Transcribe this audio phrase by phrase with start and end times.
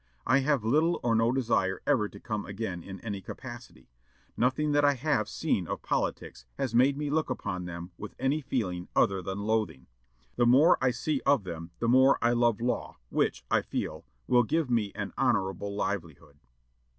[0.25, 3.87] I have little or no desire ever to come again in any capacity.
[4.35, 8.41] Nothing that I have seen of politics has made me look upon them with any
[8.41, 9.85] feeling other than loathing.
[10.37, 14.41] The more I see of them the more I love law, which, I feel, will
[14.41, 16.39] give me an honorable livelihood."